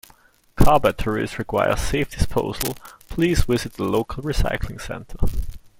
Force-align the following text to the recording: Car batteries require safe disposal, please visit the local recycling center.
Car 0.55 0.79
batteries 0.79 1.37
require 1.37 1.75
safe 1.75 2.09
disposal, 2.09 2.75
please 3.07 3.43
visit 3.43 3.73
the 3.73 3.83
local 3.83 4.23
recycling 4.23 4.81
center. 4.81 5.17